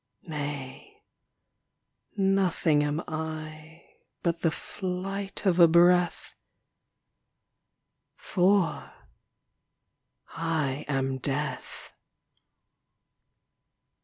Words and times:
Nay; 0.25 1.03
nothing 2.17 2.81
am 2.81 3.03
I, 3.07 3.83
But 4.23 4.41
the 4.41 4.49
flight 4.49 5.45
of 5.45 5.59
a 5.59 5.67
breath 5.67 6.33
For 8.15 8.91
I 10.29 10.85
am 10.87 11.19
Death! 11.19 11.93